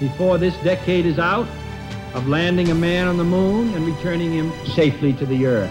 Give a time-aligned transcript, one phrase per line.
[0.00, 1.46] before this decade is out
[2.14, 5.70] of landing a man on the moon and returning him safely to the earth.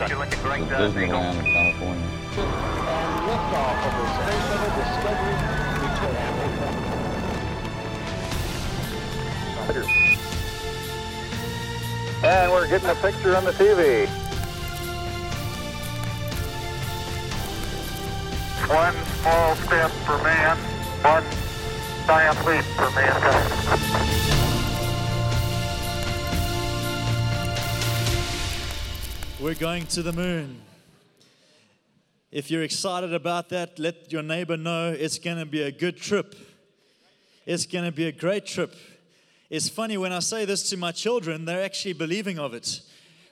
[0.00, 2.06] Disneyland California.
[2.32, 5.50] And liftoff of the Space Shuttle Discovery
[12.22, 14.06] And we're getting a picture on the TV.
[18.68, 20.58] One small step for man,
[21.02, 21.24] one
[22.10, 23.80] for mankind.
[29.40, 30.60] We're going to the moon.
[32.32, 35.96] If you're excited about that, let your neighbor know it's going to be a good
[35.98, 36.34] trip.
[37.46, 38.74] It's going to be a great trip.
[39.48, 42.80] It's funny when I say this to my children, they're actually believing of it.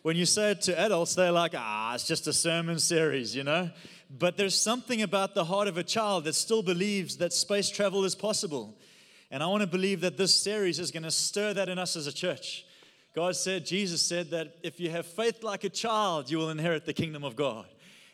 [0.02, 3.42] When you say it to adults, they're like, ah, it's just a sermon series, you
[3.42, 3.70] know?
[4.10, 8.04] But there's something about the heart of a child that still believes that space travel
[8.04, 8.78] is possible.
[9.30, 11.94] And I want to believe that this series is going to stir that in us
[11.96, 12.64] as a church.
[13.14, 16.86] God said, Jesus said that if you have faith like a child, you will inherit
[16.86, 17.66] the kingdom of God.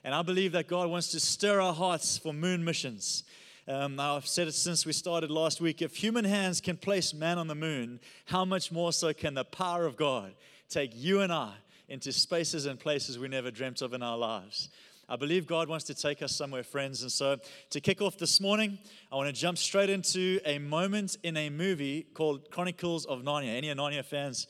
[0.03, 3.23] And I believe that God wants to stir our hearts for moon missions.
[3.67, 5.81] Um, I've said it since we started last week.
[5.81, 9.45] If human hands can place man on the moon, how much more so can the
[9.45, 10.35] power of God
[10.69, 11.53] take you and I
[11.89, 14.69] into spaces and places we never dreamt of in our lives?
[15.09, 17.03] I believe God wants to take us somewhere, friends.
[17.03, 17.37] And so,
[17.71, 18.79] to kick off this morning,
[19.13, 23.55] I want to jump straight into a moment in a movie called Chronicles of Narnia.
[23.57, 24.47] Any Narnia fans?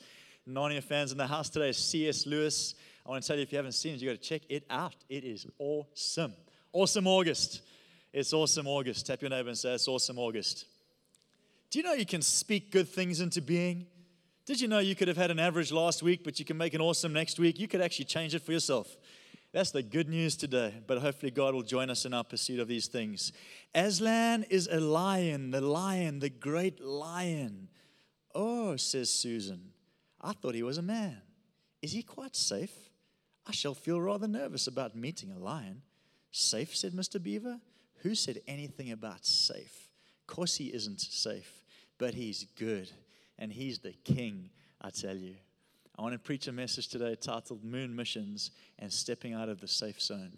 [0.47, 2.25] Narnia fans in the house today, C.S.
[2.25, 2.75] Lewis.
[3.05, 4.65] I want to tell you if you haven't seen it, you got to check it
[4.69, 4.95] out.
[5.09, 6.33] It is awesome.
[6.71, 7.61] Awesome August.
[8.13, 9.05] It's awesome August.
[9.07, 10.65] Tap your neighbor and say, It's awesome August.
[11.69, 13.87] Do you know you can speak good things into being?
[14.45, 16.75] Did you know you could have had an average last week, but you can make
[16.75, 17.59] an awesome next week?
[17.59, 18.95] You could actually change it for yourself.
[19.55, 22.67] That's the good news today, but hopefully God will join us in our pursuit of
[22.67, 23.31] these things.
[23.73, 27.69] Aslan is a lion, the lion, the great lion.
[28.33, 29.71] Oh, says Susan.
[30.19, 31.21] I thought he was a man.
[31.81, 32.73] Is he quite safe?
[33.47, 35.83] I shall feel rather nervous about meeting a lion.
[36.31, 37.23] Safe, said Mr.
[37.23, 37.61] Beaver.
[37.99, 39.89] Who said anything about safe?
[40.19, 41.63] Of course, he isn't safe,
[41.97, 42.91] but he's good,
[43.39, 44.49] and he's the king,
[44.81, 45.35] I tell you.
[45.97, 49.67] I want to preach a message today titled Moon Missions and Stepping Out of the
[49.67, 50.37] Safe Zone.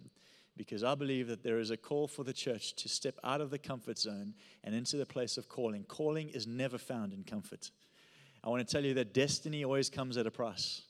[0.56, 3.50] Because I believe that there is a call for the church to step out of
[3.50, 5.84] the comfort zone and into the place of calling.
[5.84, 7.72] Calling is never found in comfort.
[8.44, 10.84] I want to tell you that destiny always comes at a price.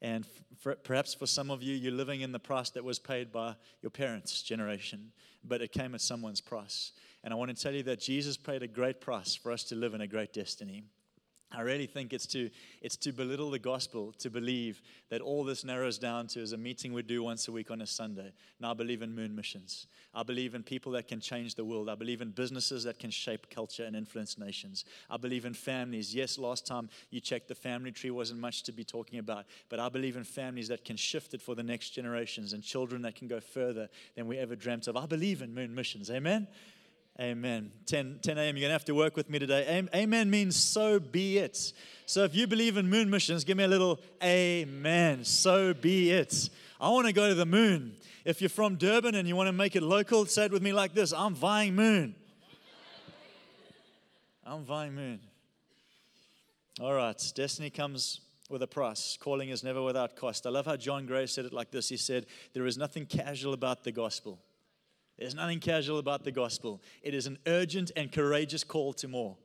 [0.00, 0.24] And
[0.58, 3.56] for, perhaps for some of you, you're living in the price that was paid by
[3.82, 5.12] your parents' generation,
[5.44, 6.92] but it came at someone's price.
[7.24, 9.74] And I want to tell you that Jesus paid a great price for us to
[9.74, 10.84] live in a great destiny.
[11.50, 12.50] I really think it's to,
[12.82, 16.58] it's to belittle the gospel to believe that all this narrows down to is a
[16.58, 18.32] meeting we do once a week on a Sunday.
[18.60, 19.86] Now, I believe in moon missions.
[20.14, 21.88] I believe in people that can change the world.
[21.88, 24.84] I believe in businesses that can shape culture and influence nations.
[25.08, 26.14] I believe in families.
[26.14, 29.80] Yes, last time you checked, the family tree wasn't much to be talking about, but
[29.80, 33.16] I believe in families that can shift it for the next generations and children that
[33.16, 34.98] can go further than we ever dreamt of.
[34.98, 36.10] I believe in moon missions.
[36.10, 36.46] Amen.
[37.20, 37.72] Amen.
[37.86, 38.56] 10, 10 a.m.
[38.56, 39.84] You're going to have to work with me today.
[39.92, 41.72] Amen means so be it.
[42.06, 45.24] So if you believe in moon missions, give me a little amen.
[45.24, 46.48] So be it.
[46.80, 47.96] I want to go to the moon.
[48.24, 50.72] If you're from Durban and you want to make it local, say it with me
[50.72, 52.14] like this I'm vying moon.
[54.46, 55.20] I'm vying moon.
[56.80, 57.20] All right.
[57.34, 59.18] Destiny comes with a price.
[59.20, 60.46] Calling is never without cost.
[60.46, 63.54] I love how John Gray said it like this He said, There is nothing casual
[63.54, 64.38] about the gospel.
[65.18, 66.80] There's nothing casual about the gospel.
[67.02, 69.36] It is an urgent and courageous call to more.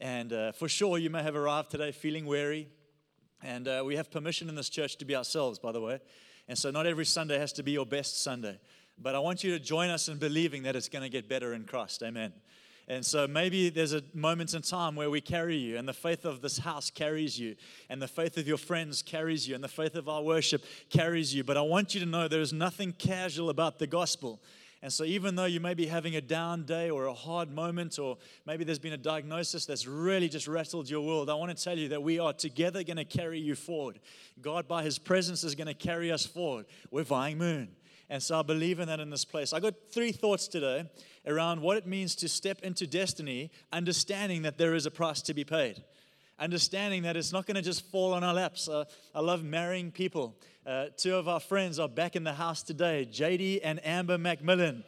[0.00, 2.68] And uh, for sure, you may have arrived today feeling weary.
[3.42, 6.00] And uh, we have permission in this church to be ourselves, by the way.
[6.48, 8.58] And so, not every Sunday has to be your best Sunday.
[8.98, 11.54] But I want you to join us in believing that it's going to get better
[11.54, 12.02] in Christ.
[12.02, 12.32] Amen.
[12.88, 16.24] And so maybe there's a moment in time where we carry you, and the faith
[16.24, 17.56] of this house carries you,
[17.90, 21.34] and the faith of your friends carries you, and the faith of our worship carries
[21.34, 21.42] you.
[21.42, 24.40] But I want you to know there is nothing casual about the gospel.
[24.86, 27.98] And so, even though you may be having a down day or a hard moment,
[27.98, 31.60] or maybe there's been a diagnosis that's really just rattled your world, I want to
[31.60, 33.98] tell you that we are together going to carry you forward.
[34.40, 36.66] God, by His presence, is going to carry us forward.
[36.92, 37.70] We're vying moon.
[38.08, 39.52] And so I believe in that in this place.
[39.52, 40.88] I got three thoughts today
[41.26, 45.34] around what it means to step into destiny, understanding that there is a price to
[45.34, 45.82] be paid
[46.38, 48.68] understanding that it's not going to just fall on our laps.
[48.68, 48.84] Uh,
[49.14, 50.36] I love marrying people.
[50.66, 54.82] Uh, two of our friends are back in the house today JD and Amber McMillan.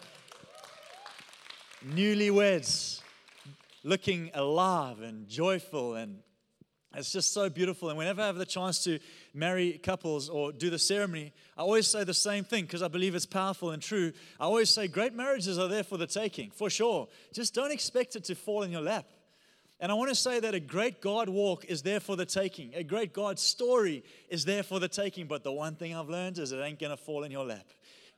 [1.87, 3.01] Newlyweds,
[3.85, 6.19] looking alive and joyful, and
[6.97, 7.91] it's just so beautiful.
[7.91, 8.99] And whenever I have the chance to
[9.33, 13.15] marry couples or do the ceremony, I always say the same thing because I believe
[13.15, 14.11] it's powerful and true.
[14.41, 17.07] I always say great marriages are there for the taking, for sure.
[17.33, 19.07] Just don't expect it to fall in your lap.
[19.81, 22.75] And I want to say that a great God walk is there for the taking.
[22.75, 25.27] A great God story is there for the taking.
[25.27, 27.67] But the one thing I've learned is it ain't going to fall in your lap.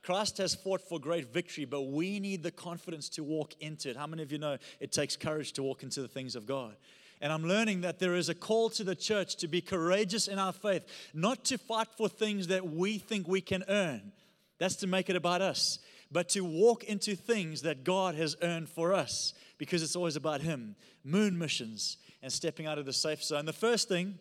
[0.01, 3.95] Christ has fought for great victory, but we need the confidence to walk into it.
[3.95, 6.75] How many of you know it takes courage to walk into the things of God?
[7.21, 10.39] And I'm learning that there is a call to the church to be courageous in
[10.39, 14.11] our faith, not to fight for things that we think we can earn.
[14.57, 15.77] That's to make it about us,
[16.11, 20.41] but to walk into things that God has earned for us because it's always about
[20.41, 20.75] Him.
[21.03, 23.45] Moon missions and stepping out of the safe zone.
[23.45, 24.17] The first thing,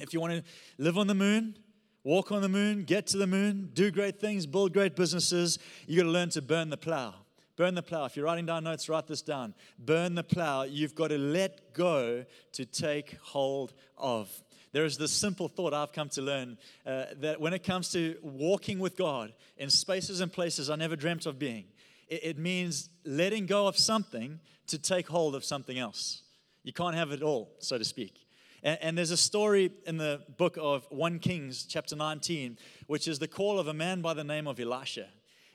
[0.00, 0.42] if you want to
[0.78, 1.54] live on the moon,
[2.02, 5.98] walk on the moon, get to the moon, do great things, build great businesses, you
[5.98, 7.12] got to learn to burn the plow.
[7.56, 8.06] Burn the plow.
[8.06, 9.52] If you're writing down notes, write this down.
[9.78, 10.62] Burn the plow.
[10.62, 14.30] You've got to let go to take hold of.
[14.72, 16.56] There is this simple thought I've come to learn
[16.86, 20.96] uh, that when it comes to walking with God in spaces and places I never
[20.96, 21.66] dreamt of being,
[22.10, 26.22] it, it means letting go of something to take hold of something else.
[26.62, 28.26] You can't have it all, so to speak.
[28.62, 33.18] And, and, there's a story in the book of 1 Kings, chapter 19, which is
[33.18, 35.06] the call of a man by the name of Elisha.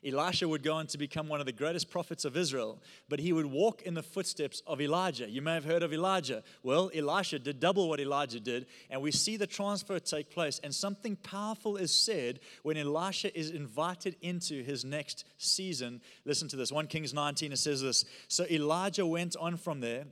[0.05, 3.33] Elisha would go on to become one of the greatest prophets of Israel, but he
[3.33, 5.29] would walk in the footsteps of Elijah.
[5.29, 6.43] You may have heard of Elijah.
[6.63, 10.59] Well, Elisha did double what Elijah did, and we see the transfer take place.
[10.63, 16.01] And something powerful is said when Elisha is invited into his next season.
[16.25, 20.05] Listen to this 1 Kings 19, it says this So Elijah went on from there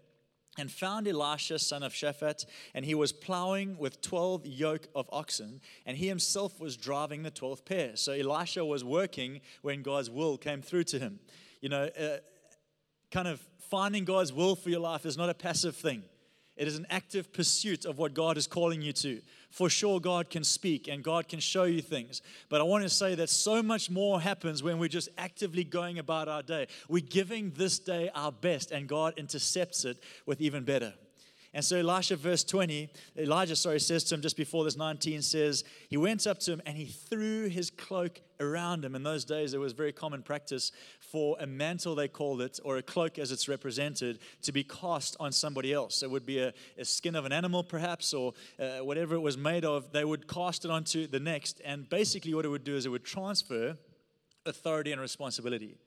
[0.58, 5.62] and found Elisha, son of Shaphat, and he was plowing with 12 yoke of oxen,
[5.86, 7.96] and he himself was driving the 12th pair.
[7.96, 11.20] So Elisha was working when God's will came through to him.
[11.62, 12.18] You know, uh,
[13.12, 16.04] kind of finding God's will for your life is not a passive thing.
[16.56, 19.22] It is an active pursuit of what God is calling you to.
[19.54, 22.24] For sure, God can speak and God can show you things.
[22.50, 26.00] But I want to say that so much more happens when we're just actively going
[26.00, 26.66] about our day.
[26.90, 30.96] We're giving this day our best, and God intercepts it with even better.
[31.54, 35.64] And so Elisha, verse 20, Elijah, sorry, says to him just before this 19 says,
[35.88, 38.96] he went up to him and he threw his cloak around him.
[38.96, 40.72] In those days, it was very common practice
[41.14, 45.16] for a mantle, they called it, or a cloak as it's represented, to be cast
[45.20, 46.02] on somebody else.
[46.02, 49.38] It would be a, a skin of an animal, perhaps, or uh, whatever it was
[49.38, 49.92] made of.
[49.92, 51.62] They would cast it onto the next.
[51.64, 53.78] And basically, what it would do is it would transfer
[54.44, 55.78] authority and responsibility.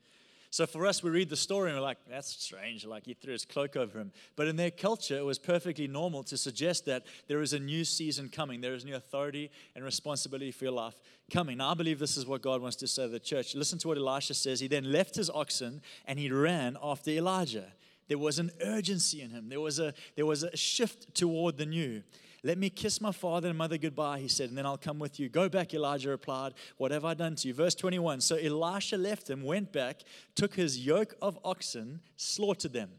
[0.49, 2.85] So for us, we read the story and we're like, that's strange.
[2.85, 4.11] Like he threw his cloak over him.
[4.35, 7.83] But in their culture, it was perfectly normal to suggest that there is a new
[7.83, 8.61] season coming.
[8.61, 10.95] There is new authority and responsibility for your life
[11.31, 11.57] coming.
[11.57, 13.55] Now, I believe this is what God wants to say to the church.
[13.55, 14.59] Listen to what Elisha says.
[14.61, 17.65] He then left his oxen and he ran after Elijah.
[18.07, 19.49] There was an urgency in him.
[19.49, 22.03] There was a, there was a shift toward the new.
[22.47, 25.19] Let me kiss my father and mother goodbye, he said, and then I'll come with
[25.19, 25.27] you.
[25.27, 26.53] Go back, Elijah replied.
[26.77, 27.53] What have I done to you?
[27.53, 28.21] Verse 21.
[28.21, 30.03] So Elisha left him, went back,
[30.33, 32.89] took his yoke of oxen, slaughtered them,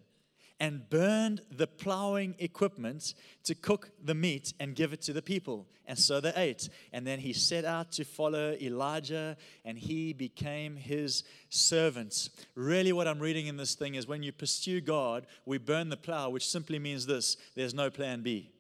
[0.61, 3.15] and burned the plowing equipment
[3.45, 5.67] to cook the meat and give it to the people.
[5.87, 6.69] And so they ate.
[6.93, 12.29] And then he set out to follow Elijah, and he became his servant.
[12.55, 15.97] Really, what I'm reading in this thing is when you pursue God, we burn the
[15.97, 18.51] plow, which simply means this there's no plan B.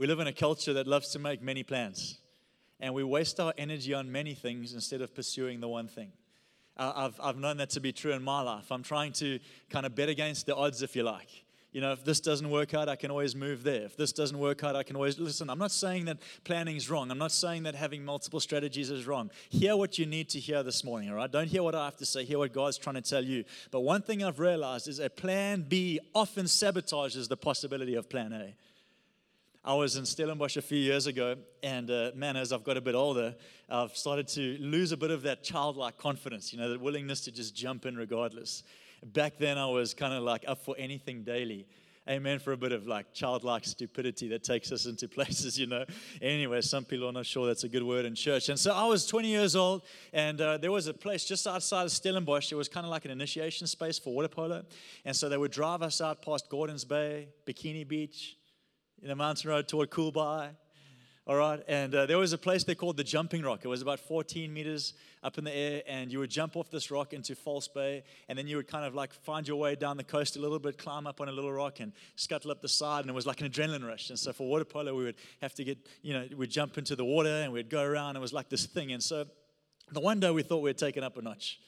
[0.00, 2.16] We live in a culture that loves to make many plans,
[2.80, 6.10] and we waste our energy on many things instead of pursuing the one thing.
[6.74, 8.72] I've, I've known that to be true in my life.
[8.72, 9.38] I'm trying to
[9.68, 11.28] kind of bet against the odds, if you like.
[11.72, 13.82] You know, if this doesn't work out, I can always move there.
[13.82, 15.50] If this doesn't work out, I can always listen.
[15.50, 17.10] I'm not saying that planning is wrong.
[17.10, 19.30] I'm not saying that having multiple strategies is wrong.
[19.50, 21.30] Hear what you need to hear this morning, all right?
[21.30, 23.44] Don't hear what I have to say, hear what God's trying to tell you.
[23.70, 28.32] But one thing I've realized is a plan B often sabotages the possibility of plan
[28.32, 28.54] A.
[29.62, 32.80] I was in Stellenbosch a few years ago, and uh, man, as I've got a
[32.80, 33.34] bit older,
[33.68, 37.30] I've started to lose a bit of that childlike confidence, you know, that willingness to
[37.30, 38.62] just jump in regardless.
[39.04, 41.66] Back then, I was kind of like up for anything daily.
[42.08, 45.84] Amen for a bit of like childlike stupidity that takes us into places, you know.
[46.22, 48.48] Anyway, some people are not sure that's a good word in church.
[48.48, 49.82] And so I was 20 years old,
[50.14, 52.50] and uh, there was a place just outside of Stellenbosch.
[52.50, 54.64] It was kind of like an initiation space for water polo.
[55.04, 58.38] And so they would drive us out past Gordons Bay, Bikini Beach,
[59.02, 60.50] in the mountain road toward Coolbaai.
[61.26, 63.60] All right, and uh, there was a place they called the Jumping Rock.
[63.62, 66.90] It was about 14 meters up in the air, and you would jump off this
[66.90, 69.96] rock into False Bay, and then you would kind of like find your way down
[69.96, 72.68] the coast a little bit, climb up on a little rock, and scuttle up the
[72.68, 74.10] side, and it was like an adrenaline rush.
[74.10, 76.96] And so for water polo, we would have to get, you know, we'd jump into
[76.96, 78.16] the water, and we'd go around.
[78.16, 78.90] It was like this thing.
[78.90, 79.26] And so
[79.92, 81.60] the one day we thought we had taken up a notch.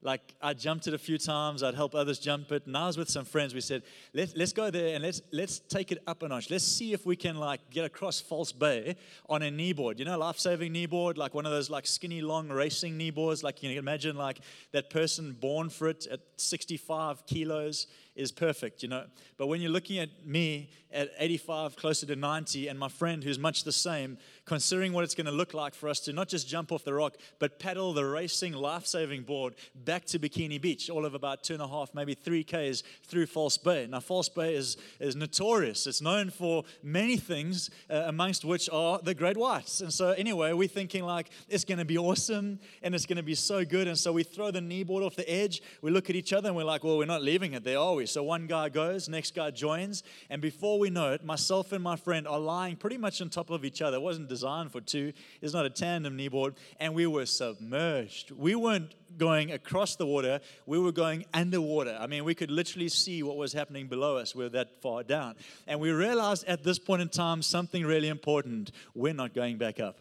[0.00, 2.66] Like I jumped it a few times, I'd help others jump it.
[2.66, 3.52] And I was with some friends.
[3.52, 3.82] We said,
[4.14, 6.50] Let, let's go there and let's let's take it up a notch.
[6.50, 8.94] Let's see if we can like get across False Bay
[9.28, 9.98] on a kneeboard.
[9.98, 13.42] You know, life-saving kneeboard, like one of those like skinny long racing kneeboards.
[13.42, 14.38] Like you can imagine like
[14.70, 19.04] that person born for it at 65 kilos is perfect, you know.
[19.36, 23.38] But when you're looking at me at 85, closer to 90, and my friend who's
[23.38, 26.48] much the same, considering what it's going to look like for us to not just
[26.48, 30.88] jump off the rock, but paddle the racing life saving board back to Bikini Beach,
[30.88, 33.86] all of about two and a half, maybe three Ks through False Bay.
[33.86, 35.86] Now, False Bay is, is notorious.
[35.86, 39.82] It's known for many things, uh, amongst which are the great whites.
[39.82, 43.22] And so, anyway, we're thinking like it's going to be awesome and it's going to
[43.22, 43.86] be so good.
[43.86, 45.62] And so, we throw the knee board off the edge.
[45.82, 47.94] We look at each other and we're like, well, we're not leaving it there, are
[47.94, 48.06] we?
[48.08, 50.02] So, one guy goes, next guy joins.
[50.30, 53.50] And before we know it, myself and my friend are lying pretty much on top
[53.50, 53.96] of each other.
[53.96, 56.56] It wasn't designed for two, it's not a tandem kneeboard.
[56.80, 58.30] And we were submerged.
[58.30, 61.96] We weren't going across the water, we were going underwater.
[61.98, 64.34] I mean, we could literally see what was happening below us.
[64.34, 65.34] We were that far down.
[65.66, 69.80] And we realized at this point in time something really important we're not going back
[69.80, 69.98] up.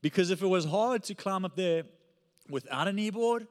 [0.00, 1.84] Because if it was hard to climb up there
[2.48, 3.46] without a kneeboard,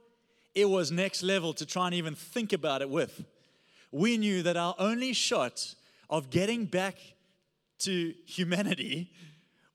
[0.55, 3.23] it was next level to try and even think about it with.
[3.91, 5.75] We knew that our only shot
[6.09, 6.95] of getting back
[7.79, 9.11] to humanity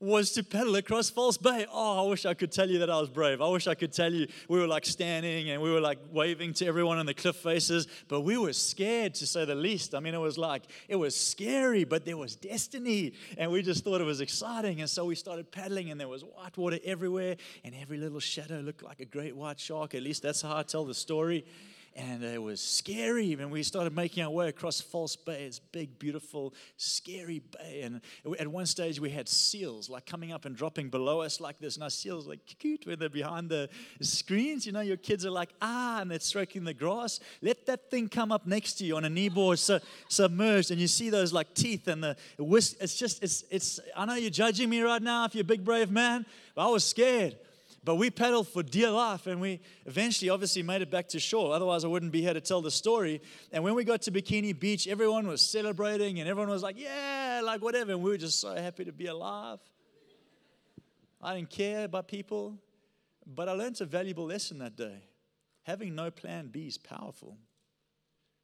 [0.03, 1.65] was to pedal across False Bay.
[1.73, 3.41] Oh, I wish I could tell you that I was brave.
[3.41, 6.55] I wish I could tell you we were like standing and we were like waving
[6.55, 9.95] to everyone on the cliff faces, but we were scared to say the least.
[9.95, 13.13] I mean, it was like, it was scary, but there was destiny.
[13.39, 14.81] And we just thought it was exciting.
[14.81, 18.59] And so we started paddling and there was white water everywhere and every little shadow
[18.59, 19.95] looked like a great white shark.
[19.95, 21.45] At least that's how I tell the story
[21.95, 23.33] and it was scary.
[23.35, 25.45] And we started making our way across False Bay.
[25.45, 27.83] It's big, beautiful, scary bay.
[27.83, 28.01] And
[28.39, 31.77] at one stage, we had seals like coming up and dropping below us like this.
[31.77, 33.69] And our seals like cute when they're behind the
[34.01, 34.67] screens.
[34.67, 37.21] You know, your kids are like ah, and they're stroking the grass.
[37.41, 40.87] Let that thing come up next to you on a kneeboard, so, submerged, and you
[40.87, 42.77] see those like teeth and the whisk.
[42.81, 43.81] It's just it's it's.
[43.97, 46.71] I know you're judging me right now if you're a big brave man, but I
[46.71, 47.37] was scared.
[47.85, 51.53] But we paddled for dear life and we eventually obviously made it back to shore.
[51.53, 53.21] Otherwise, I wouldn't be here to tell the story.
[53.51, 57.41] And when we got to Bikini Beach, everyone was celebrating and everyone was like, yeah,
[57.43, 57.93] like whatever.
[57.93, 59.59] And we were just so happy to be alive.
[61.21, 62.57] I didn't care about people,
[63.27, 65.03] but I learned a valuable lesson that day.
[65.65, 67.37] Having no plan B is powerful.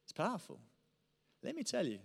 [0.03, 0.59] It's powerful.
[1.43, 1.99] Let me tell you,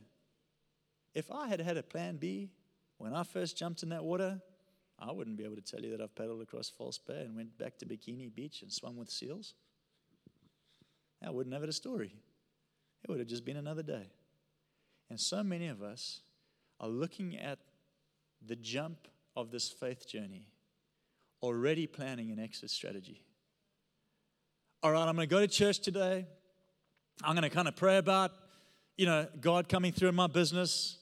[1.14, 2.50] if I had had a plan B
[2.98, 4.40] when I first jumped in that water,
[5.06, 7.58] I wouldn't be able to tell you that I've paddled across False Bay and went
[7.58, 9.54] back to Bikini Beach and swum with seals.
[11.22, 12.14] I wouldn't have had a story.
[13.02, 14.08] It would have just been another day.
[15.10, 16.20] And so many of us
[16.80, 17.58] are looking at
[18.46, 20.48] the jump of this faith journey,
[21.42, 23.22] already planning an exit strategy.
[24.82, 26.26] All right, I'm going to go to church today.
[27.22, 28.32] I'm going to kind of pray about,
[28.96, 30.98] you know, God coming through in my business.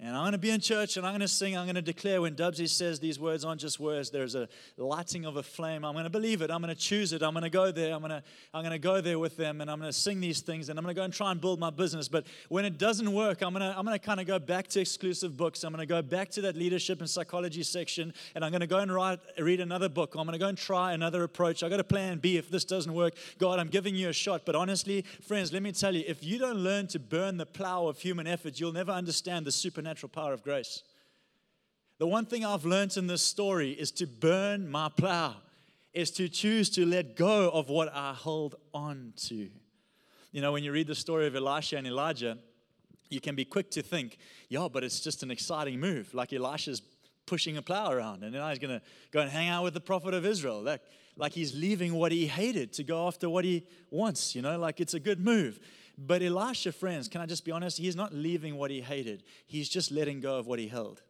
[0.00, 1.56] And I'm going to be in church and I'm going to sing.
[1.56, 5.24] I'm going to declare when Dubsy says these words aren't just words, there's a lighting
[5.24, 5.84] of a flame.
[5.84, 6.52] I'm going to believe it.
[6.52, 7.20] I'm going to choose it.
[7.20, 7.92] I'm going to go there.
[7.92, 8.22] I'm going to,
[8.54, 10.78] I'm going to go there with them and I'm going to sing these things and
[10.78, 12.06] I'm going to go and try and build my business.
[12.06, 14.68] But when it doesn't work, I'm going to, I'm going to kind of go back
[14.68, 15.64] to exclusive books.
[15.64, 18.68] I'm going to go back to that leadership and psychology section and I'm going to
[18.68, 20.14] go and write, read another book.
[20.14, 21.64] I'm going to go and try another approach.
[21.64, 23.14] I got a plan B if this doesn't work.
[23.38, 24.42] God, I'm giving you a shot.
[24.46, 27.88] But honestly, friends, let me tell you, if you don't learn to burn the plow
[27.88, 30.82] of human effort, you'll never understand the supernatural power of grace.
[31.98, 35.36] The one thing I've learned in this story is to burn my plow,
[35.92, 39.48] is to choose to let go of what I hold on to.
[40.30, 42.38] You know, when you read the story of Elisha and Elijah,
[43.08, 44.18] you can be quick to think,
[44.48, 46.12] yeah, but it's just an exciting move.
[46.14, 46.82] Like Elisha's
[47.26, 49.80] pushing a plow around, and now he's going to go and hang out with the
[49.80, 50.62] prophet of Israel.
[50.62, 50.82] Like,
[51.16, 54.80] like he's leaving what he hated to go after what he wants, you know, like
[54.80, 55.58] it's a good move.
[55.98, 57.78] But Elisha, friends, can I just be honest?
[57.78, 61.02] He's not leaving what he hated, he's just letting go of what he held.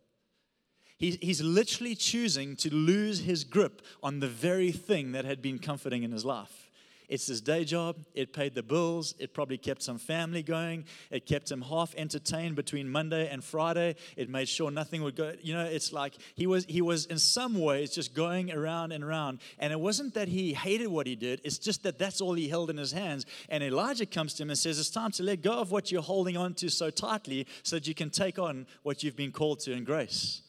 [0.99, 6.02] he's literally choosing to lose his grip on the very thing that had been comforting
[6.02, 6.67] in his life.
[7.09, 7.97] It's his day job.
[8.15, 9.15] It paid the bills.
[9.19, 10.85] It probably kept some family going.
[11.11, 13.97] It kept him half entertained between Monday and Friday.
[14.17, 15.33] It made sure nothing would go.
[15.43, 19.03] You know, it's like he was he was in some ways just going around and
[19.03, 19.41] around.
[19.59, 21.41] And it wasn't that he hated what he did.
[21.45, 23.25] It's just that that's all he held in his hands.
[23.49, 26.03] And Elijah comes to him and says, "It's time to let go of what you're
[26.03, 29.61] holding on to so tightly, so that you can take on what you've been called
[29.61, 30.43] to in grace."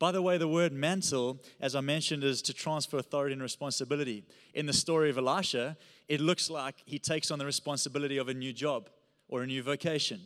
[0.00, 4.24] By the way, the word mantle, as I mentioned, is to transfer authority and responsibility.
[4.54, 5.76] In the story of Elisha,
[6.10, 8.90] it looks like he takes on the responsibility of a new job
[9.28, 10.20] or a new vocation.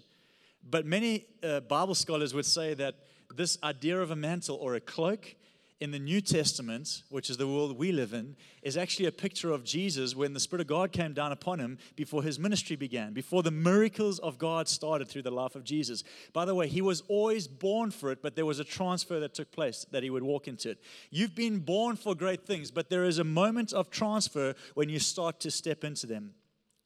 [0.68, 2.94] But many uh, Bible scholars would say that
[3.36, 5.36] this idea of a mantle or a cloak
[5.80, 9.50] in the New Testament, which is the world we live in, is actually a picture
[9.50, 13.12] of Jesus when the Spirit of God came down upon him before his ministry began,
[13.12, 16.04] before the miracles of God started through the life of Jesus.
[16.32, 19.34] By the way, he was always born for it, but there was a transfer that
[19.34, 20.78] took place that he would walk into it.
[21.10, 25.00] You've been born for great things, but there is a moment of transfer when you
[25.00, 26.34] start to step into them.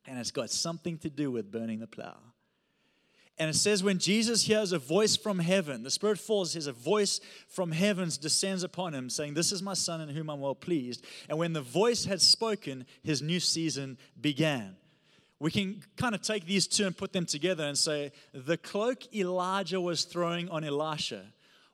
[0.06, 2.16] And it's got something to do with burning the plow.
[3.38, 6.72] And it says, when Jesus hears a voice from heaven, the Spirit falls, says, a
[6.72, 10.56] voice from heavens descends upon him, saying, This is my Son in whom I'm well
[10.56, 11.04] pleased.
[11.28, 14.76] And when the voice had spoken, his new season began.
[15.40, 19.14] We can kind of take these two and put them together and say, the cloak
[19.14, 21.22] Elijah was throwing on Elisha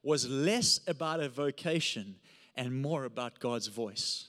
[0.02, 2.16] was less about a vocation
[2.54, 4.28] and more about God's voice.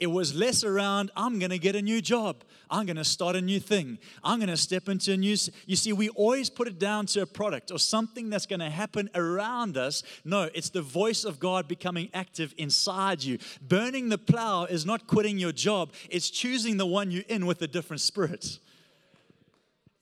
[0.00, 2.42] It was less around, I'm going to get a new job.
[2.70, 3.98] I'm going to start a new thing.
[4.24, 5.36] I'm going to step into a new.
[5.66, 8.70] You see, we always put it down to a product or something that's going to
[8.70, 10.02] happen around us.
[10.24, 13.38] No, it's the voice of God becoming active inside you.
[13.60, 17.60] Burning the plow is not quitting your job, it's choosing the one you're in with
[17.60, 18.58] a different spirit.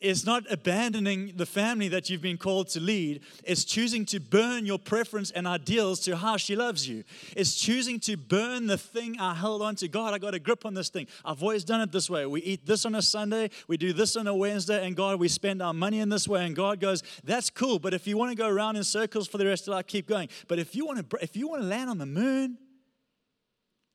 [0.00, 3.20] It's not abandoning the family that you've been called to lead.
[3.42, 7.02] It's choosing to burn your preference and ideals to how she loves you.
[7.36, 9.88] It's choosing to burn the thing I held on to.
[9.88, 11.08] God, I got a grip on this thing.
[11.24, 12.26] I've always done it this way.
[12.26, 15.26] We eat this on a Sunday, we do this on a Wednesday, and God, we
[15.26, 16.46] spend our money in this way.
[16.46, 19.38] And God goes, That's cool, but if you want to go around in circles for
[19.38, 20.28] the rest of life, keep going.
[20.46, 22.56] But if you want to, if you want to land on the moon,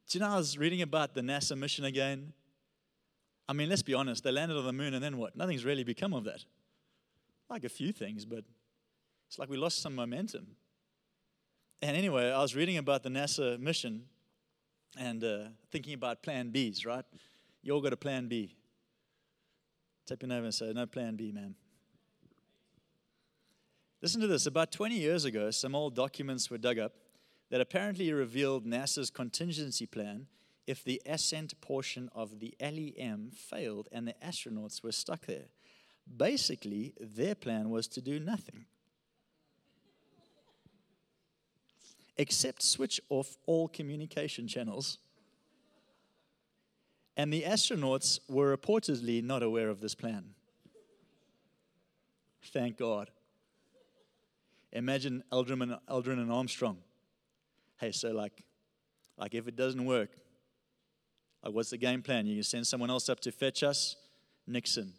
[0.10, 2.34] do you know I was reading about the NASA mission again?
[3.48, 5.36] I mean, let's be honest, they landed on the moon and then what?
[5.36, 6.46] Nothing's really become of that.
[7.50, 8.44] Like a few things, but
[9.28, 10.48] it's like we lost some momentum.
[11.82, 14.06] And anyway, I was reading about the NASA mission
[14.98, 15.38] and uh,
[15.72, 17.04] thinking about plan Bs, right?
[17.62, 18.56] You all got a plan B.
[20.06, 21.56] Tap your neighbor and say, No plan B, man.
[24.02, 24.46] Listen to this.
[24.46, 26.94] About 20 years ago, some old documents were dug up
[27.50, 30.28] that apparently revealed NASA's contingency plan
[30.66, 35.50] if the ascent portion of the LEM failed and the astronauts were stuck there.
[36.18, 38.66] Basically, their plan was to do nothing
[42.18, 45.00] except switch off all communication channels.
[47.16, 50.26] And the astronauts were reportedly not aware of this plan.
[52.52, 53.10] Thank God.
[54.72, 56.78] Imagine Aldrin and, and Armstrong.
[57.78, 58.44] Hey, so like,
[59.18, 60.10] like if it doesn't work,
[61.44, 62.26] like, what's the game plan?
[62.26, 63.96] You send someone else up to fetch us?
[64.48, 64.94] Nixon.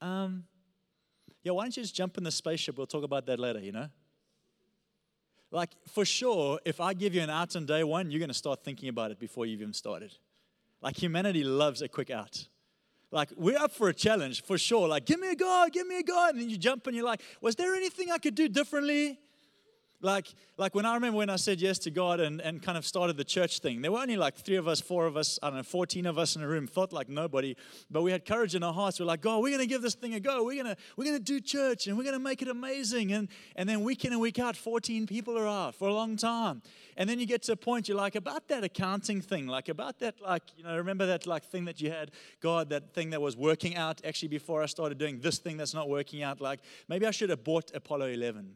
[0.00, 0.44] Um,
[1.42, 2.76] yeah, why don't you just jump in the spaceship?
[2.76, 3.88] We'll talk about that later, you know?
[5.50, 8.34] Like, for sure, if I give you an out on day one, you're going to
[8.34, 10.14] start thinking about it before you've even started.
[10.80, 12.46] Like, humanity loves a quick out.
[13.10, 14.86] Like, we're up for a challenge, for sure.
[14.86, 16.28] Like, give me a go, give me a go.
[16.28, 19.18] And then you jump and you're like, was there anything I could do differently?
[20.02, 22.86] Like, like when I remember when I said yes to God and, and kind of
[22.86, 25.48] started the church thing, there were only like three of us, four of us, I
[25.48, 27.54] don't know, 14 of us in a room, felt like nobody,
[27.90, 28.98] but we had courage in our hearts.
[28.98, 30.42] We're like, God, we're going to give this thing a go.
[30.42, 33.12] We're going to we're gonna do church and we're going to make it amazing.
[33.12, 36.16] And, and then week in and week out, 14 people are out for a long
[36.16, 36.62] time.
[36.96, 39.98] And then you get to a point you're like, about that accounting thing, like about
[39.98, 42.10] that, like, you know, remember that like thing that you had,
[42.40, 45.74] God, that thing that was working out actually before I started doing this thing that's
[45.74, 46.40] not working out.
[46.40, 48.54] Like, maybe I should have bought Apollo 11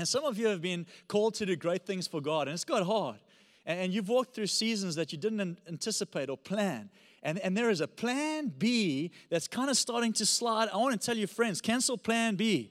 [0.00, 2.64] and some of you have been called to do great things for God, and it's
[2.64, 3.18] got hard.
[3.66, 6.88] And you've walked through seasons that you didn't anticipate or plan.
[7.22, 10.70] And, and there is a plan B that's kind of starting to slide.
[10.72, 12.70] I want to tell you, friends, cancel plan B.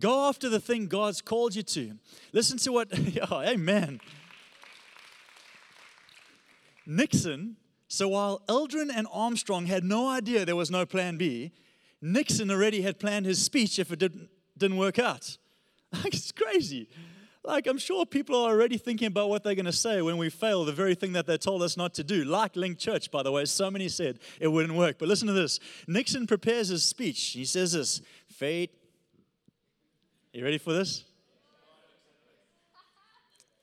[0.00, 1.92] Go after the thing God's called you to.
[2.32, 2.88] Listen to what,
[3.30, 4.00] oh, amen.
[6.84, 7.56] Nixon,
[7.86, 11.52] so while Aldrin and Armstrong had no idea there was no plan B,
[12.02, 15.38] Nixon already had planned his speech if it didn't, didn't work out.
[16.02, 16.88] Like, it's crazy.
[17.42, 20.30] Like, I'm sure people are already thinking about what they're going to say when we
[20.30, 22.24] fail the very thing that they told us not to do.
[22.24, 24.98] Like Link Church, by the way, so many said it wouldn't work.
[24.98, 27.20] But listen to this Nixon prepares his speech.
[27.20, 28.70] He says this Fate.
[30.32, 31.04] You ready for this?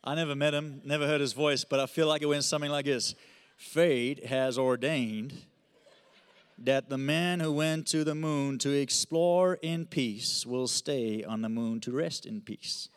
[0.04, 2.72] I never met him, never heard his voice, but I feel like it went something
[2.72, 3.16] like this
[3.58, 5.34] Fate has ordained
[6.66, 11.42] that the man who went to the moon to explore in peace will stay on
[11.42, 12.90] the moon to rest in peace.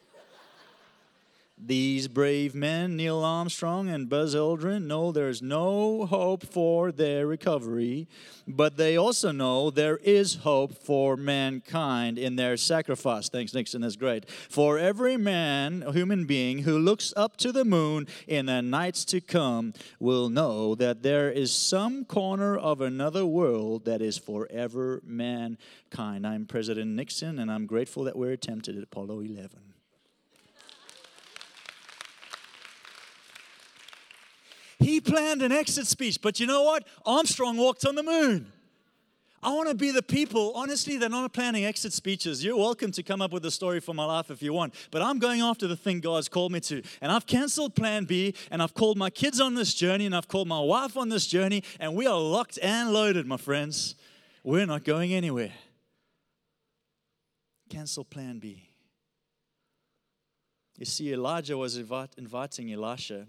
[1.57, 8.09] These brave men, Neil Armstrong and Buzz Aldrin, know there's no hope for their recovery,
[8.47, 13.29] but they also know there is hope for mankind in their sacrifice.
[13.29, 14.29] Thanks, Nixon, that's great.
[14.29, 19.21] For every man, human being, who looks up to the moon in the nights to
[19.21, 26.27] come will know that there is some corner of another world that is forever mankind.
[26.27, 29.74] I'm President Nixon, and I'm grateful that we're attempted at Apollo 11.
[34.79, 36.87] He planned an exit speech, but you know what?
[37.05, 38.53] Armstrong walked on the moon.
[39.45, 42.43] I want to be the people, honestly, they're not planning exit speeches.
[42.43, 45.03] You're welcome to come up with a story for my life if you want, but
[45.03, 46.83] I'm going after the thing God's called me to.
[47.03, 50.29] And I've canceled plan B, and I've called my kids on this journey, and I've
[50.29, 53.97] called my wife on this journey, and we are locked and loaded, my friends.
[54.43, 55.53] We're not going anywhere.
[57.69, 58.71] Cancel plan B.
[60.79, 63.27] You see, Elijah was invite, inviting Elisha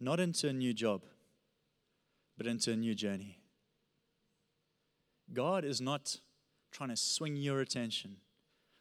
[0.00, 1.02] not into a new job,
[2.36, 3.38] but into a new journey.
[5.32, 6.16] God is not
[6.70, 8.16] trying to swing your attention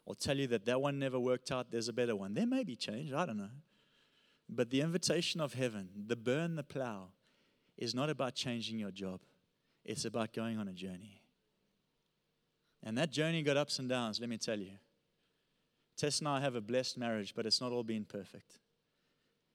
[0.05, 2.33] or tell you that that one never worked out, there's a better one.
[2.33, 3.49] There may be change, I don't know.
[4.47, 7.09] But the invitation of heaven, the burn the plow,
[7.77, 9.21] is not about changing your job,
[9.83, 11.21] it's about going on a journey.
[12.83, 14.73] And that journey got ups and downs, let me tell you.
[15.97, 18.59] Tess and I have a blessed marriage, but it's not all been perfect.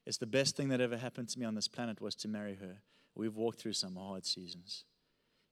[0.07, 2.57] It's the best thing that ever happened to me on this planet was to marry
[2.57, 2.79] her.
[3.15, 4.85] We've walked through some hard seasons,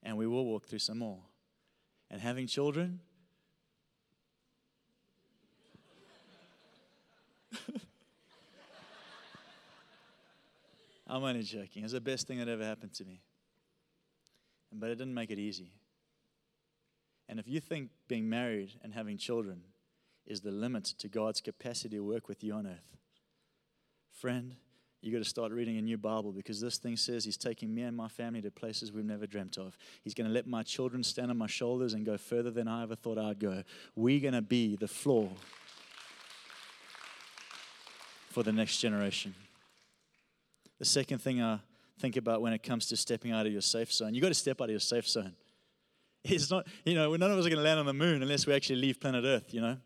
[0.03, 1.21] and we will walk through some more.
[2.11, 3.01] And having children,
[11.07, 11.85] I'm only joking.
[11.85, 13.21] It's the best thing that ever happened to me.
[14.73, 15.73] But it didn't make it easy.
[17.29, 19.63] And if you think being married and having children
[20.27, 22.97] is the limit to God's capacity to work with you on earth.
[24.21, 24.53] Friend,
[25.01, 27.83] you got to start reading a new Bible because this thing says He's taking me
[27.83, 29.79] and my family to places we've never dreamt of.
[30.03, 32.83] He's going to let my children stand on my shoulders and go further than I
[32.83, 33.63] ever thought I'd go.
[33.95, 35.31] We're going to be the floor
[38.31, 39.37] for the next generation.
[40.81, 41.61] The second thing I
[42.01, 44.35] think about when it comes to stepping out of your safe zone, you've got to
[44.35, 45.35] step out of your safe zone.
[46.25, 48.49] It's not, you know, none of us are going to land on the moon unless
[48.49, 49.77] we actually leave planet Earth, you know.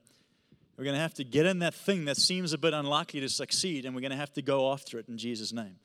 [0.76, 3.28] We're going to have to get in that thing that seems a bit unlikely to
[3.28, 5.76] succeed, and we're going to have to go after it in Jesus' name.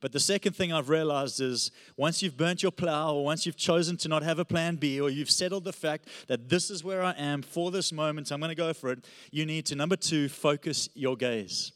[0.00, 3.56] But the second thing I've realized is once you've burnt your plow, or once you've
[3.56, 6.84] chosen to not have a plan B, or you've settled the fact that this is
[6.84, 9.74] where I am for this moment, I'm going to go for it, you need to,
[9.74, 11.72] number two, focus your gaze.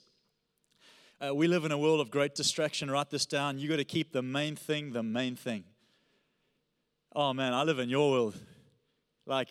[1.21, 2.91] Uh, we live in a world of great distraction.
[2.91, 3.59] Write this down.
[3.59, 5.65] You got to keep the main thing the main thing.
[7.15, 8.37] Oh man, I live in your world.
[9.27, 9.49] Like,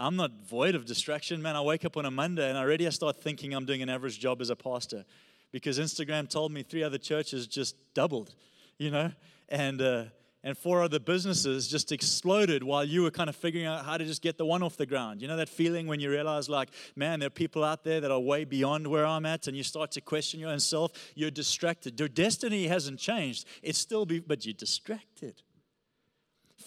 [0.00, 1.56] I'm not void of distraction, man.
[1.56, 4.18] I wake up on a Monday and already I start thinking I'm doing an average
[4.18, 5.04] job as a pastor
[5.52, 8.34] because Instagram told me three other churches just doubled,
[8.78, 9.12] you know,
[9.50, 10.04] and uh,
[10.42, 14.06] and four other businesses just exploded while you were kind of figuring out how to
[14.06, 15.20] just get the one off the ground.
[15.20, 18.10] You know that feeling when you realize, like, man, there are people out there that
[18.10, 20.92] are way beyond where I'm at, and you start to question your own self.
[21.14, 22.00] You're distracted.
[22.00, 23.46] Your destiny hasn't changed.
[23.62, 25.42] It's still, be, but you're distracted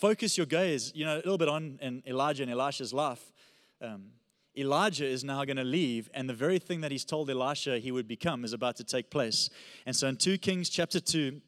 [0.04, 3.32] focus your gaze, you know, a little bit on in Elijah and Elisha's life.
[3.82, 4.08] Um,
[4.58, 7.90] Elijah is now going to leave, and the very thing that he's told Elisha he
[7.90, 9.50] would become is about to take place.
[9.86, 11.40] And so in 2 Kings chapter 2,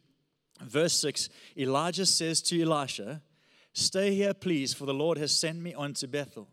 [0.61, 3.21] verse 6, Elijah says to Elisha,
[3.73, 6.47] Stay here, please, for the Lord has sent me on to Bethel.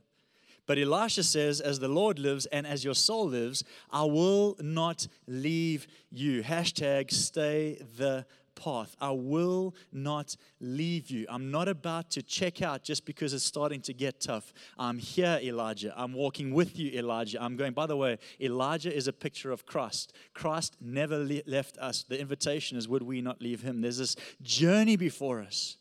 [0.66, 3.62] But Elisha says, As the Lord lives and as your soul lives,
[3.92, 6.42] I will not leave you.
[6.42, 8.26] Hashtag stay the
[8.62, 8.96] path.
[9.00, 11.26] I will not leave you.
[11.28, 14.52] I'm not about to check out just because it's starting to get tough.
[14.78, 15.92] I'm here, Elijah.
[15.96, 17.42] I'm walking with you, Elijah.
[17.42, 20.12] I'm going, by the way, Elijah is a picture of Christ.
[20.34, 22.04] Christ never le- left us.
[22.04, 23.80] The invitation is, would we not leave him?
[23.80, 25.76] There's this journey before us.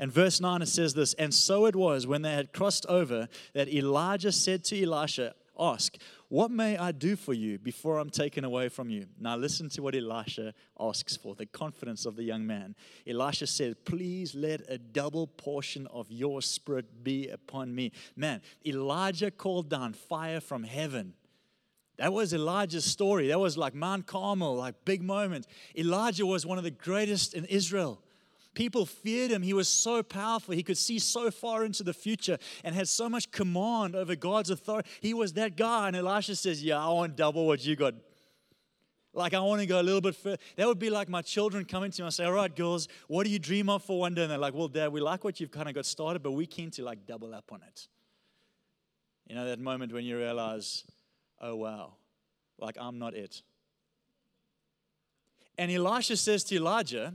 [0.00, 3.28] And verse 9 it says this And so it was when they had crossed over
[3.54, 5.96] that Elijah said to Elisha, Ask,
[6.28, 9.06] what may I do for you before I'm taken away from you?
[9.18, 12.74] Now, listen to what Elisha asks for the confidence of the young man.
[13.06, 17.92] Elisha said, Please let a double portion of your spirit be upon me.
[18.14, 21.14] Man, Elijah called down fire from heaven.
[21.96, 23.28] That was Elijah's story.
[23.28, 25.46] That was like Mount Carmel, like big moment.
[25.76, 28.02] Elijah was one of the greatest in Israel.
[28.58, 29.42] People feared him.
[29.42, 30.52] He was so powerful.
[30.52, 34.50] He could see so far into the future and had so much command over God's
[34.50, 34.90] authority.
[35.00, 35.86] He was that guy.
[35.86, 37.94] And Elisha says, Yeah, I want double what you got.
[39.14, 40.38] Like, I want to go a little bit further.
[40.56, 43.22] That would be like my children coming to me and say, All right, girls, what
[43.22, 44.22] do you dream of for one day?
[44.22, 46.48] And they're like, Well, dad, we like what you've kind of got started, but we're
[46.48, 47.86] keen to like double up on it.
[49.28, 50.82] You know, that moment when you realize,
[51.40, 51.92] Oh, wow,
[52.58, 53.40] like I'm not it.
[55.56, 57.14] And Elisha says to Elijah,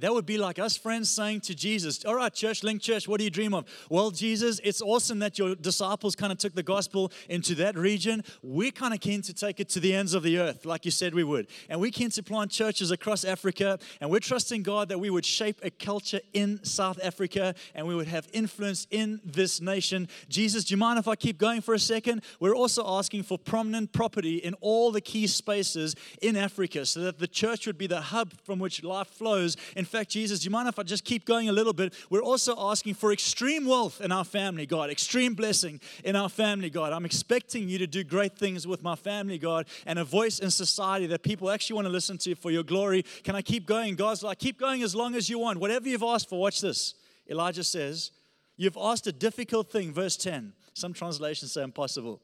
[0.00, 3.18] That would be like us friends saying to Jesus, All right, church, Link Church, what
[3.18, 3.66] do you dream of?
[3.90, 8.24] Well, Jesus, it's awesome that your disciples kind of took the gospel into that region.
[8.42, 10.90] We're kind of keen to take it to the ends of the earth, like you
[10.90, 11.48] said we would.
[11.68, 13.78] And we're keen to plant churches across Africa.
[14.00, 17.94] And we're trusting God that we would shape a culture in South Africa and we
[17.94, 20.08] would have influence in this nation.
[20.30, 22.22] Jesus, do you mind if I keep going for a second?
[22.40, 27.18] We're also asking for prominent property in all the key spaces in Africa so that
[27.18, 29.58] the church would be the hub from which life flows.
[29.76, 31.94] In fact, Jesus, do you mind if I just keep going a little bit?
[32.08, 36.70] We're also asking for extreme wealth in our family, God, extreme blessing in our family,
[36.70, 36.92] God.
[36.92, 40.50] I'm expecting you to do great things with my family, God, and a voice in
[40.50, 43.04] society that people actually want to listen to for your glory.
[43.24, 43.96] Can I keep going?
[43.96, 45.60] God's like, keep going as long as you want.
[45.60, 46.94] Whatever you've asked for, watch this.
[47.28, 48.12] Elijah says,
[48.56, 50.52] You've asked a difficult thing, verse 10.
[50.74, 52.20] Some translations say impossible.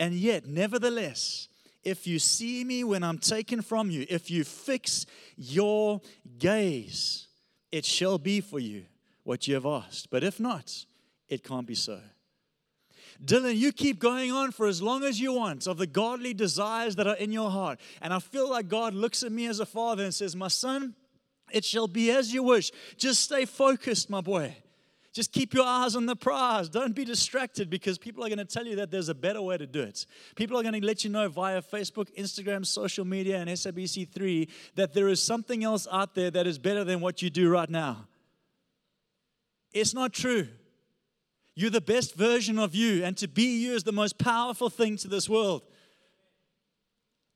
[0.00, 1.46] And yet, nevertheless,
[1.84, 6.00] if you see me when I'm taken from you, if you fix your
[6.38, 7.28] gaze,
[7.70, 8.84] it shall be for you
[9.24, 10.10] what you have asked.
[10.10, 10.84] But if not,
[11.28, 12.00] it can't be so.
[13.24, 16.96] Dylan, you keep going on for as long as you want of the godly desires
[16.96, 17.80] that are in your heart.
[18.00, 20.94] And I feel like God looks at me as a father and says, My son,
[21.50, 22.70] it shall be as you wish.
[22.96, 24.56] Just stay focused, my boy.
[25.18, 26.68] Just keep your eyes on the prize.
[26.68, 29.58] Don't be distracted because people are going to tell you that there's a better way
[29.58, 30.06] to do it.
[30.36, 34.94] People are going to let you know via Facebook, Instagram, social media, and SABC3 that
[34.94, 38.06] there is something else out there that is better than what you do right now.
[39.72, 40.46] It's not true.
[41.56, 44.96] You're the best version of you, and to be you is the most powerful thing
[44.98, 45.62] to this world.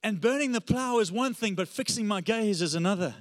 [0.04, 3.12] And burning the plow is one thing, but fixing my gaze is another.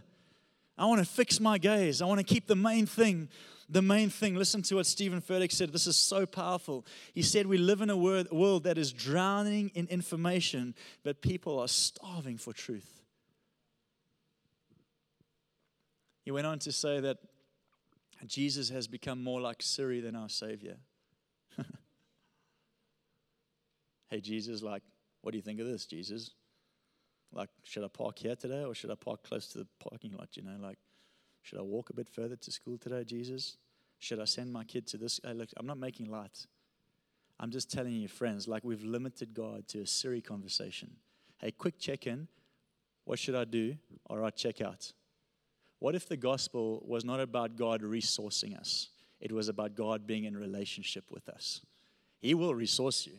[0.78, 2.00] I want to fix my gaze.
[2.00, 3.28] I want to keep the main thing
[3.72, 4.36] the main thing.
[4.36, 5.72] Listen to what Steven Furtick said.
[5.72, 6.86] This is so powerful.
[7.14, 11.70] He said, We live in a world that is drowning in information, but people are
[11.70, 13.02] starving for truth.
[16.24, 17.18] He went on to say that
[18.28, 20.76] Jesus has become more like Siri than our Savior.
[24.10, 24.84] hey, Jesus, like,
[25.22, 26.32] what do you think of this, Jesus?
[27.34, 30.36] Like, should I park here today or should I park close to the parking lot?
[30.36, 30.78] You know, like,
[31.42, 33.58] should I walk a bit further to school today, Jesus?
[34.00, 35.20] Should I send my kid to this?
[35.24, 36.48] Hey, look, I'm not making light.
[37.40, 40.92] I'm just telling you, friends, like we've limited God to a Siri conversation.
[41.40, 42.28] Hey, quick check in.
[43.06, 43.76] What should I do?
[44.08, 44.92] All right, check out.
[45.80, 48.90] What if the gospel was not about God resourcing us?
[49.20, 51.62] It was about God being in relationship with us.
[52.20, 53.18] He will resource you.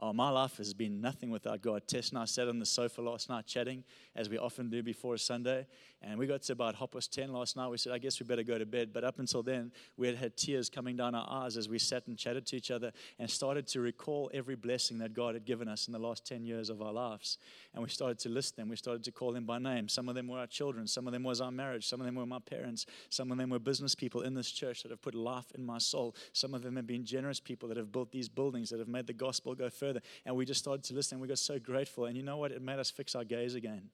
[0.00, 1.88] Oh, my life has been nothing without God.
[1.88, 3.82] Tess and I sat on the sofa last night chatting,
[4.14, 5.66] as we often do before a Sunday.
[6.00, 7.68] And we got to about half past 10 last night.
[7.68, 8.90] We said, I guess we better go to bed.
[8.92, 12.06] But up until then, we had had tears coming down our eyes as we sat
[12.06, 15.66] and chatted to each other and started to recall every blessing that God had given
[15.66, 17.38] us in the last 10 years of our lives.
[17.74, 18.68] And we started to list them.
[18.68, 19.88] We started to call them by name.
[19.88, 20.86] Some of them were our children.
[20.86, 21.88] Some of them was our marriage.
[21.88, 22.86] Some of them were my parents.
[23.10, 25.78] Some of them were business people in this church that have put life in my
[25.78, 26.14] soul.
[26.32, 29.08] Some of them have been generous people that have built these buildings, that have made
[29.08, 29.87] the gospel go further.
[30.24, 31.16] And we just started to listen.
[31.16, 32.06] And we got so grateful.
[32.06, 32.52] And you know what?
[32.52, 33.90] It made us fix our gaze again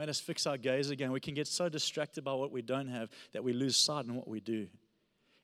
[0.00, 1.12] made us fix our gaze again.
[1.12, 4.16] We can get so distracted by what we don't have that we lose sight on
[4.16, 4.66] what we do.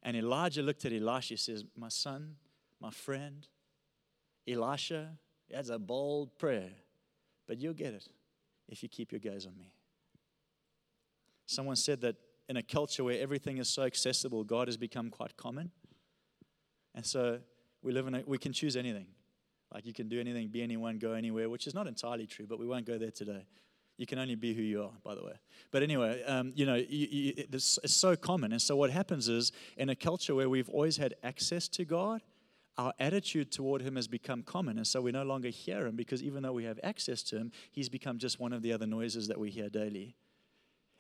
[0.02, 2.36] And Elijah looked at Elisha, he says, My son,
[2.80, 3.46] my friend,
[4.48, 5.10] Elisha,
[5.50, 6.70] that's a bold prayer,
[7.46, 8.08] but you'll get it
[8.66, 9.72] if you keep your gaze on me.
[11.44, 12.16] Someone said that
[12.48, 15.70] in a culture where everything is so accessible, God has become quite common.
[16.94, 17.40] And so
[17.82, 19.06] we live in a, we can choose anything.
[19.72, 22.58] Like you can do anything, be anyone, go anywhere, which is not entirely true, but
[22.58, 23.46] we won't go there today.
[23.98, 25.32] You can only be who you are, by the way.
[25.70, 28.52] But anyway, um, you know, you, you, it's, so common.
[28.52, 32.22] And so what happens is, in a culture where we've always had access to God,
[32.76, 34.76] our attitude toward him has become common.
[34.76, 37.52] And so we no longer hear him because even though we have access to him,
[37.70, 40.14] he's become just one of the other noises that we hear daily.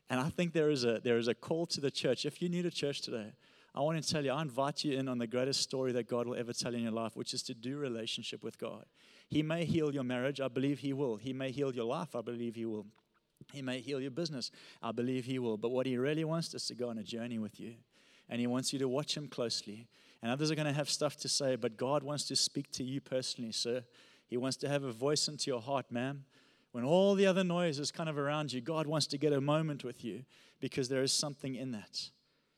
[0.08, 2.24] And I think there is a, there is a call to the church.
[2.24, 3.32] If you're new to church today,
[3.76, 6.26] I want to tell you, I invite you in on the greatest story that God
[6.26, 8.86] will ever tell in your life, which is to do relationship with God.
[9.28, 10.40] He may heal your marriage.
[10.40, 11.16] I believe He will.
[11.16, 12.16] He may heal your life.
[12.16, 12.86] I believe He will.
[13.52, 14.50] He may heal your business.
[14.82, 15.58] I believe He will.
[15.58, 17.74] But what He really wants is to go on a journey with you.
[18.30, 19.86] And He wants you to watch Him closely.
[20.22, 22.82] And others are going to have stuff to say, but God wants to speak to
[22.82, 23.84] you personally, sir.
[24.26, 26.24] He wants to have a voice into your heart, ma'am.
[26.72, 29.40] When all the other noise is kind of around you, God wants to get a
[29.40, 30.24] moment with you
[30.60, 32.10] because there is something in that.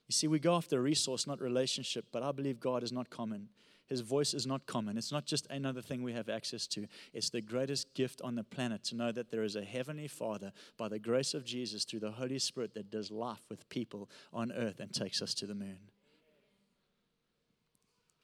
[0.09, 3.49] You see, we go after resource, not relationship, but I believe God is not common.
[3.87, 4.99] His voice is not common.
[4.99, 6.87] It's not just another thing we have access to.
[7.15, 10.53] It's the greatest gift on the planet to know that there is a heavenly Father
[10.77, 14.53] by the grace of Jesus through the Holy Spirit that does life with people on
[14.53, 15.79] earth and takes us to the moon.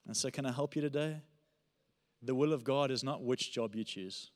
[0.07, 1.17] And so, can I help you today?
[2.23, 4.31] The will of God is not which job you choose.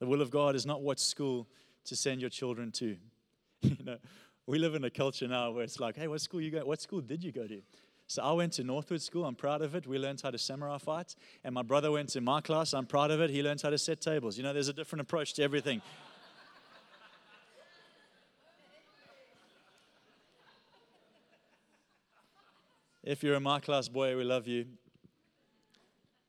[0.00, 1.46] The will of God is not what school
[1.84, 2.96] to send your children to.
[3.62, 3.98] you know,
[4.46, 6.64] we live in a culture now where it's like, hey, what school you go?
[6.64, 7.60] What school did you go to?
[8.06, 9.24] So I went to Northwood School.
[9.24, 9.86] I'm proud of it.
[9.86, 11.16] We learned how to samurai fight.
[11.42, 12.72] And my brother went to Michaelhouse.
[12.72, 13.30] I'm proud of it.
[13.30, 14.38] He learned how to set tables.
[14.38, 15.82] You know, there's a different approach to everything.
[23.02, 24.66] if you're a Michaelhouse boy, we love you.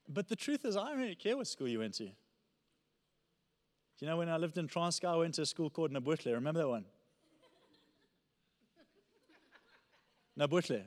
[0.09, 2.09] But the truth is, I don't really care what school you went to.
[3.99, 6.33] You know, when I lived in Transkei, I went to a school called Nabutle.
[6.33, 6.85] Remember that one?
[10.37, 10.83] Nabutle.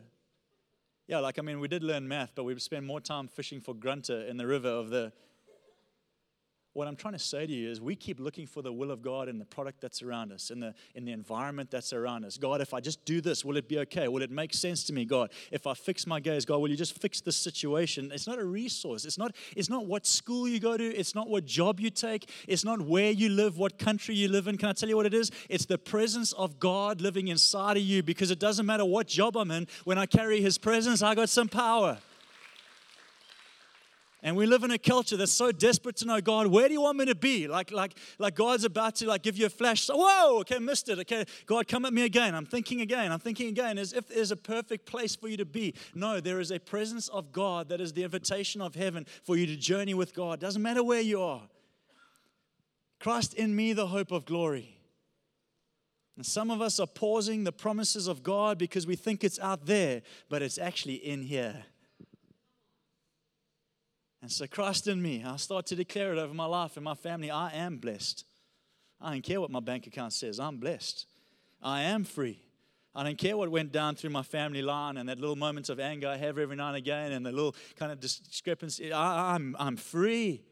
[1.09, 3.75] Yeah, like, I mean, we did learn math, but we spent more time fishing for
[3.75, 5.13] grunter in the river of the
[6.73, 9.03] what I'm trying to say to you is we keep looking for the will of
[9.03, 12.39] God in the product that's around us, in the, in the environment that's around us.
[12.39, 14.07] God, if I just do this, will it be okay?
[14.07, 15.33] Will it make sense to me, God?
[15.51, 18.13] If I fix my gaze, God, will you just fix this situation?
[18.15, 19.05] It's not a resource.
[19.05, 20.85] It's not, it's not what school you go to.
[20.85, 22.31] It's not what job you take.
[22.47, 24.57] It's not where you live, what country you live in.
[24.57, 25.33] Can I tell you what it is?
[25.49, 29.37] It's the presence of God living inside of you because it doesn't matter what job
[29.37, 29.67] I'm in.
[29.83, 31.99] When I carry His presence, I got some power.
[34.23, 36.83] And we live in a culture that's so desperate to know, God, where do you
[36.83, 37.49] want me to be?
[37.49, 39.83] Like, like, like God's about to like give you a flash.
[39.85, 40.99] So, whoa, okay, missed it.
[40.99, 42.35] Okay, God, come at me again.
[42.35, 43.13] I'm thinking again.
[43.13, 45.75] I'm thinking again as if there's a perfect place for you to be.
[45.95, 49.47] No, there is a presence of God that is the invitation of heaven for you
[49.47, 50.39] to journey with God.
[50.39, 51.43] Doesn't matter where you are.
[52.99, 54.77] Christ in me, the hope of glory.
[56.17, 59.65] And some of us are pausing the promises of God because we think it's out
[59.65, 61.65] there, but it's actually in here.
[64.23, 66.95] And so, Christ in me, I start to declare it over my life and my
[66.95, 67.31] family.
[67.31, 68.25] I am blessed.
[69.01, 71.07] I don't care what my bank account says, I'm blessed.
[71.63, 72.43] I am free.
[72.95, 75.79] I don't care what went down through my family line and that little moments of
[75.79, 78.93] anger I have every now and again and the little kind of discrepancy.
[78.93, 80.43] I, I'm, I'm free.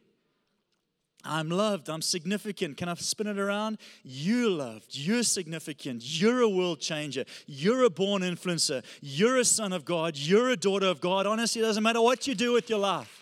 [1.24, 1.90] I'm loved.
[1.90, 2.76] I'm significant.
[2.76, 3.78] Can I spin it around?
[4.04, 4.96] You're loved.
[4.96, 6.02] You're significant.
[6.04, 7.24] You're a world changer.
[7.46, 8.85] You're a born influencer.
[9.00, 10.16] You're a son of God.
[10.16, 11.26] You're a daughter of God.
[11.26, 13.17] Honestly, it doesn't matter what you do with your life.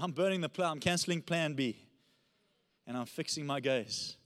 [0.00, 0.70] I'm burning the plow.
[0.70, 1.76] I'm canceling plan B.
[2.86, 4.17] And I'm fixing my gaze.